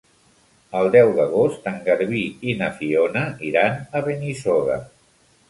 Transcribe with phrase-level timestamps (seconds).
[0.77, 4.81] El deu d'agost en Garbí i na Fiona iran a Benissoda.